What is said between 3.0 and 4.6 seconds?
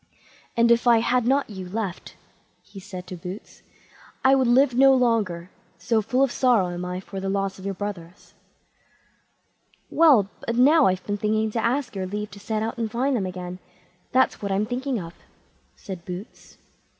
to Boots, "I would